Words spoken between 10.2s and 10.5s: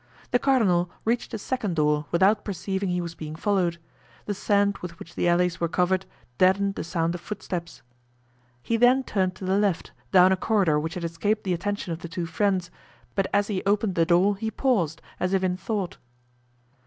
a